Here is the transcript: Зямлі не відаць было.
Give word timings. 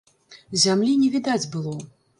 Зямлі 0.63 0.97
не 1.03 1.13
відаць 1.19 1.49
было. 1.55 1.81